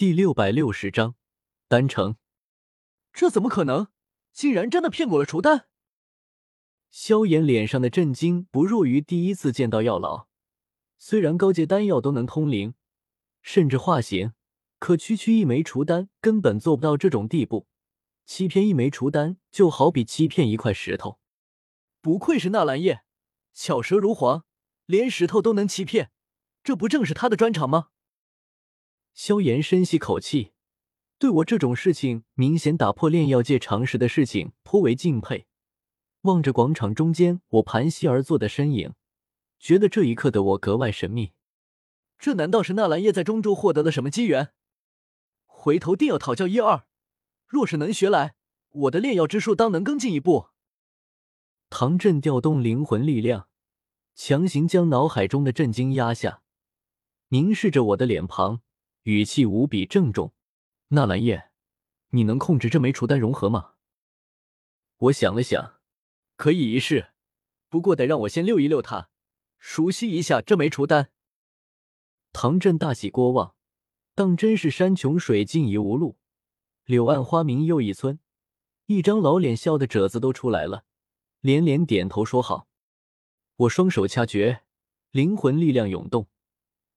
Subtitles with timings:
[0.00, 1.14] 第六百六十章，
[1.68, 2.16] 丹城。
[3.12, 3.88] 这怎么可能？
[4.32, 5.66] 竟然真的骗过了楚丹！
[6.90, 10.26] 萧炎脸上的震惊不弱于第一次见到药老。
[10.96, 12.72] 虽然高阶丹药都能通灵，
[13.42, 14.32] 甚至化形，
[14.78, 17.68] 可区区一枚除丹根本做不到这种地步。
[18.24, 21.20] 欺骗一枚除丹，就好比欺骗一块石头。
[22.00, 23.02] 不愧是纳兰叶，
[23.52, 24.46] 巧舌如簧，
[24.86, 26.10] 连石头都能欺骗，
[26.64, 27.88] 这不正是他的专长吗？
[29.12, 30.52] 萧炎深吸口气，
[31.18, 35.46] 对我这种事情明显打破炼药界常识的事情颇为敬佩。
[36.22, 38.94] 望着广场中间我盘膝而坐的身影，
[39.58, 41.32] 觉得这一刻的我格外神秘。
[42.18, 44.52] 这难道是纳兰叶在中州获得了什么机缘？
[45.46, 46.86] 回头定要讨教一二。
[47.46, 48.34] 若是能学来，
[48.70, 50.48] 我的炼药之术当能更进一步。
[51.68, 53.48] 唐振调动灵魂力量，
[54.14, 56.42] 强行将脑海中的震惊压下，
[57.28, 58.60] 凝视着我的脸庞。
[59.04, 60.34] 语气无比郑重
[60.88, 61.50] ：“纳兰叶，
[62.10, 63.74] 你能控制这枚除丹融合吗？”
[64.98, 65.80] 我想了想，
[66.36, 67.12] 可以一试，
[67.70, 69.08] 不过得让我先溜一溜它，
[69.58, 71.10] 熟悉一下这枚除丹。
[72.32, 73.54] 唐振大喜过望，
[74.14, 76.18] 当真是山穷水尽疑无路，
[76.84, 78.18] 柳暗花明又一村，
[78.84, 80.84] 一张老脸笑的褶子都出来了，
[81.40, 82.68] 连连点头说好。
[83.56, 84.64] 我双手掐诀，
[85.10, 86.28] 灵魂力量涌动，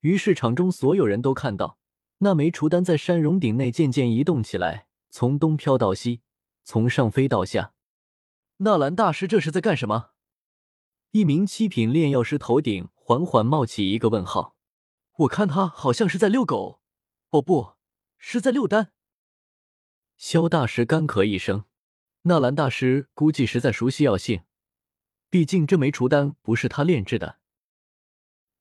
[0.00, 1.79] 于是场中所有人都看到。
[2.22, 6.20] 那枚除丹在山容顶内渐渐移动起来，从东飘到西，
[6.64, 7.72] 从上飞到下。
[8.58, 10.10] 纳兰大师这是在干什么？
[11.12, 14.54] 一名七品炼药师头顶缓缓冒起一个问号。
[15.20, 16.82] 我看他好像是在遛狗，
[17.30, 17.74] 哦，不
[18.18, 18.92] 是在遛丹。
[20.18, 21.64] 萧大师干咳一声，
[22.22, 24.42] 纳兰大师估计是在熟悉药性，
[25.30, 27.38] 毕竟这枚除丹不是他炼制的。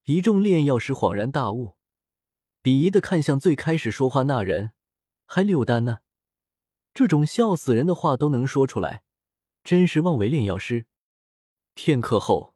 [0.06, 1.76] 一众炼药师恍然大悟。
[2.62, 4.74] 鄙夷的看向最开始说话那人，
[5.26, 6.00] 还六丹呢？
[6.94, 9.04] 这种笑死人的话都能说出来，
[9.64, 10.86] 真是妄为炼药师。
[11.74, 12.56] 片刻后，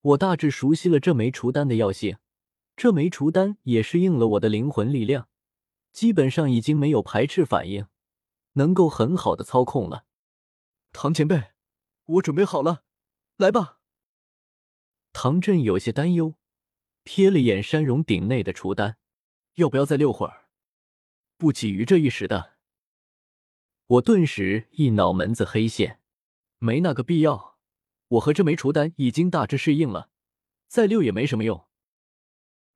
[0.00, 2.18] 我大致熟悉了这枚除丹的药性，
[2.76, 5.28] 这枚除丹也适应了我的灵魂力量，
[5.92, 7.86] 基本上已经没有排斥反应，
[8.54, 10.06] 能够很好的操控了。
[10.92, 11.52] 唐前辈，
[12.06, 12.82] 我准备好了，
[13.36, 13.78] 来吧。
[15.12, 16.34] 唐振有些担忧，
[17.04, 18.98] 瞥了眼山容鼎内的除丹。
[19.56, 20.48] 要不要再溜会儿？
[21.36, 22.56] 不急于这一时的。
[23.86, 26.00] 我顿时一脑门子黑线，
[26.58, 27.58] 没那个必要。
[28.08, 30.10] 我和这枚除丹已经大致适应了，
[30.68, 31.66] 再溜也没什么用。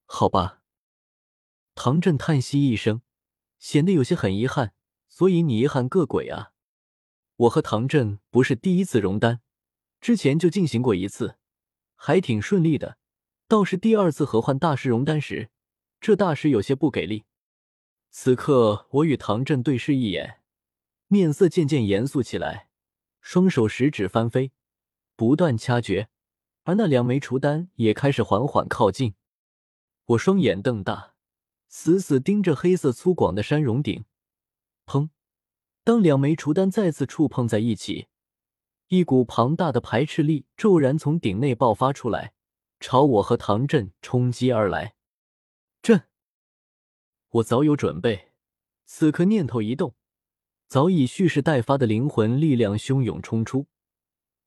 [0.07, 0.63] 好吧。
[1.75, 3.03] 唐振叹息一声，
[3.59, 4.75] 显得有些很遗憾。
[5.09, 6.53] 所以你遗憾个鬼啊！
[7.37, 9.41] 我和唐振不是第一次熔丹，
[10.01, 11.37] 之前就进行过一次，
[11.95, 12.97] 还挺顺利的。
[13.49, 15.51] 倒是第二次合换大师熔丹时。
[16.01, 17.25] 这大师有些不给力。
[18.11, 20.41] 此刻，我与唐振对视一眼，
[21.09, 22.69] 面色渐渐严肃起来，
[23.21, 24.53] 双手食指翻飞，
[25.15, 26.09] 不断掐诀，
[26.65, 29.15] 而那两枚除丹也开始缓缓靠近。
[30.07, 31.15] 我双眼瞪大，
[31.69, 34.05] 死死盯着黑色粗犷的山容顶。
[34.87, 35.11] 砰！
[35.85, 38.09] 当两枚除丹再次触碰在一起，
[38.89, 42.33] 一股庞大的排斥力骤然从顶内爆发出来，
[42.81, 44.95] 朝我和唐振冲击而来。
[45.83, 46.03] 朕，
[47.31, 48.33] 我早有准备，
[48.85, 49.95] 此刻念头一动，
[50.67, 53.67] 早已蓄势待发的灵魂力量汹涌冲出，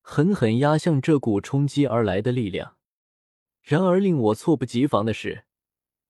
[0.01, 2.77] 狠狠压向这股冲击而来的力量。
[3.63, 5.45] 然而令我猝不及防的是，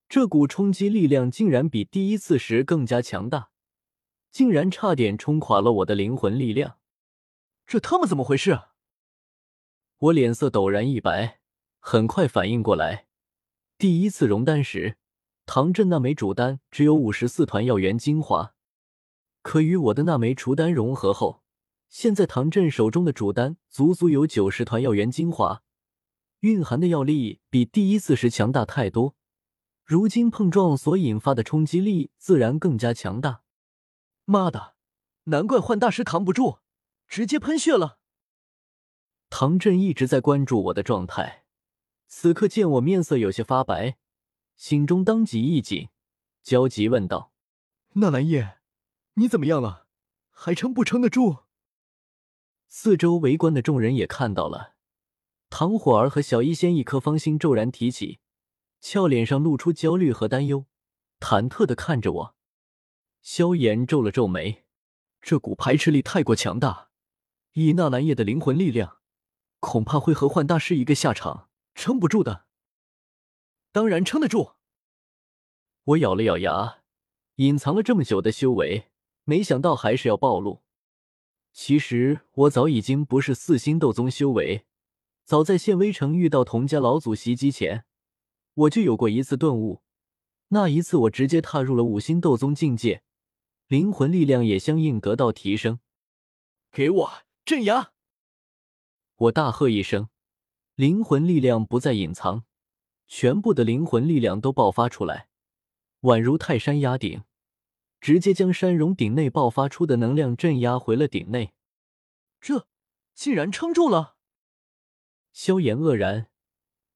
[0.10, 3.52] 这股冲击力量竟然比第一次时更加强大，
[4.30, 6.80] 竟然差点冲垮了我的灵魂力量。
[7.66, 8.60] 这他妈怎么回事？
[10.00, 11.40] 我脸色陡然一白，
[11.80, 13.08] 很快反应过来，
[13.78, 14.98] 第一次熔丹时。
[15.46, 18.56] 唐振那枚主丹只有五十四团药源精华，
[19.42, 21.44] 可与我的那枚除丹融合后，
[21.90, 25.62] 现在唐振手中的主丹足足有九十团药源精华，
[26.40, 29.16] 蕴含的药力比第一次时强大太多。
[29.84, 33.44] 如今碰撞所引发的冲击力自然更加强大。
[34.24, 34.76] 妈的，
[35.26, 36.60] 难怪幻大师扛不住，
[37.06, 38.00] 直接喷血了。
[39.30, 41.44] 唐振一直在关注我的状态，
[42.08, 43.98] 此刻见我面色有些发白。
[44.64, 45.90] 心中当即一紧，
[46.42, 47.34] 焦急问道
[48.00, 48.60] ：“纳兰叶，
[49.16, 49.88] 你怎么样了？
[50.32, 51.40] 还撑不撑得住？”
[52.70, 54.76] 四周围观的众人也看到了，
[55.50, 58.22] 唐火儿和小医仙一颗芳心骤然提起，
[58.80, 60.64] 俏脸上露出焦虑和担忧，
[61.20, 62.36] 忐忑的看着我。
[63.22, 64.64] 萧炎皱了皱眉，
[65.20, 66.88] 这股排斥力太过强大，
[67.52, 69.00] 以纳兰叶的灵魂力量，
[69.60, 72.46] 恐怕会和幻大师一个下场，撑不住的。
[73.74, 74.52] 当然撑得住。
[75.84, 76.78] 我咬了咬牙，
[77.36, 78.86] 隐藏了这么久的修为，
[79.26, 80.62] 没想到还是要暴露。
[81.52, 84.66] 其实我早已经不是四星斗宗修为，
[85.26, 87.86] 早在县威城遇到童家老祖袭击前，
[88.54, 89.82] 我就有过一次顿悟。
[90.50, 93.02] 那一次，我直接踏入了五星斗宗境界，
[93.68, 95.80] 灵魂力量也相应得到提升。
[96.72, 97.12] 给我
[97.44, 97.92] 镇压！
[99.16, 100.10] 我大喝一声，
[100.76, 102.46] 灵魂力量不再隐藏，
[103.08, 105.28] 全部的灵魂力量都爆发出来，
[106.02, 107.24] 宛如泰山压顶，
[108.02, 111.54] 直接将山容鼎内爆发出的能量镇压回了鼎内。
[112.42, 112.68] 这
[113.14, 114.16] 竟然撑住了！
[115.32, 116.28] 萧炎愕然。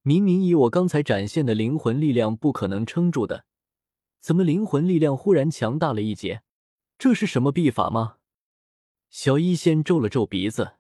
[0.02, 3.46] 明明以我刚才展现的灵魂力量不可能撑住的，
[4.22, 6.44] 怎么灵魂力量忽然强大了一截？
[6.98, 8.16] 这是什么秘法吗？
[9.10, 10.76] 小医仙皱了皱鼻子，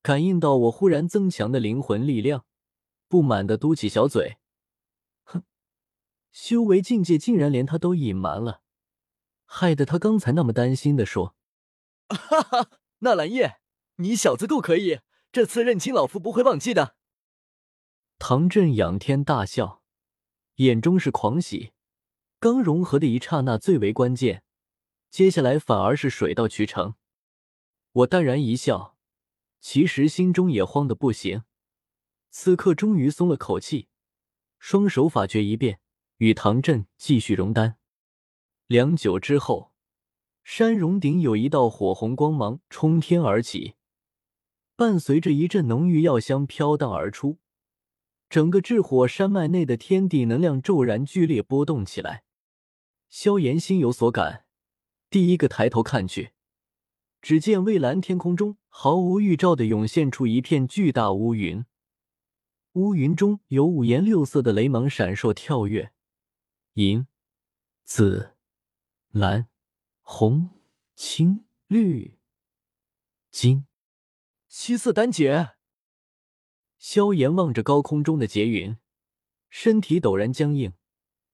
[0.00, 2.46] 感应到我忽然增强的灵魂力量，
[3.08, 4.38] 不满的嘟起小嘴：“，
[6.36, 8.60] 修为境界竟然连他都隐瞒了，
[9.46, 11.34] 害得他刚才那么担心的说
[12.14, 13.56] ：‘哈哈，纳兰叶，
[13.96, 15.00] 你小子够可以，
[15.32, 16.96] 这次认亲老夫不会忘记的。’”
[18.20, 19.82] 唐振仰天大笑，
[20.56, 21.72] 眼中是狂喜。
[22.38, 24.44] 刚融合的一刹那最为关键，
[25.08, 26.96] 接下来反而是水到渠成。
[27.92, 28.98] 我淡然一笑，
[29.58, 31.44] 其实心中也慌得不行。
[32.28, 33.88] 此刻终于松了口气，
[34.58, 35.80] 双手法诀一变，
[36.18, 37.76] 与唐振继续融丹。
[38.66, 39.72] 良久之后，
[40.42, 43.74] 山容顶有一道火红光芒冲天而起，
[44.76, 47.38] 伴随着一阵浓郁药香飘荡而出。
[48.28, 52.24] 整个炽火山脉内的天地能量骤然剧烈波动起来，
[53.08, 54.46] 萧炎心有所感，
[55.08, 56.32] 第一个抬头看去，
[57.22, 61.64] 只见蔚蓝天空中毫无预兆的涌现出一片巨大乌云，
[62.72, 65.92] 乌云中有五颜六色的雷芒闪烁跳跃，
[66.78, 67.06] 银、
[67.84, 68.36] 紫、
[69.08, 69.48] 蓝、
[70.02, 70.50] 红、
[70.94, 72.18] 青、绿、
[73.30, 73.66] 金，
[74.46, 75.54] 七色丹劫。
[76.76, 78.76] 萧炎望着高空中的劫云，
[79.48, 80.74] 身体陡然僵硬，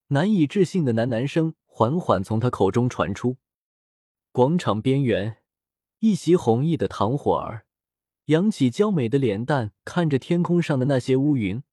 [0.09, 3.39] 难以置信的喃喃声缓缓从他口中传出。
[4.31, 5.43] 广场边缘，
[5.99, 7.67] 一袭红衣的唐火儿
[8.27, 11.65] 扬起娇美的脸蛋，看着天空上的那些乌云，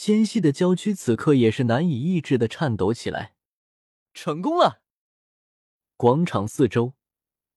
[0.00, 3.34] 纤细的娇躯此刻也是难以抑制的颤抖起来。
[4.14, 4.80] 成功了！
[5.96, 6.94] 广场四周，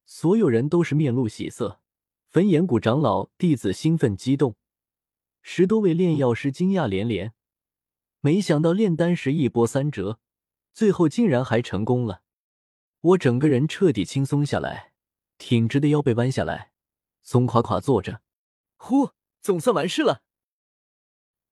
[0.06, 1.82] 所有人都是面露喜色，
[2.32, 4.56] 焚炎谷长老弟子兴奋激动。
[5.44, 7.34] 十多位炼药师惊讶连连，
[8.22, 10.20] 没想到炼丹时一波三折，
[10.74, 12.24] 最后竟然还成功了。
[13.02, 14.94] 我整个人彻底轻松下来，
[15.38, 16.72] 挺直的腰背弯下来，
[17.22, 18.24] 松垮垮坐着。
[18.78, 19.12] 呼，
[19.44, 20.24] 总算完事了。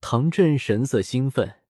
[0.01, 1.61] 唐振神色兴奋，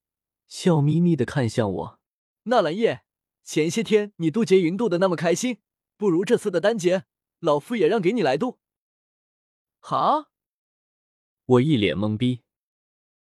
[0.48, 2.00] 笑眯眯的看向我
[2.44, 3.04] ：“纳兰叶，
[3.44, 5.58] 前些天你渡劫云渡的那么开心，
[5.98, 7.06] 不如这次的丹劫，
[7.40, 8.60] 老夫也让给你来渡。”
[9.82, 10.30] 哈。
[11.46, 12.42] 我一脸懵逼。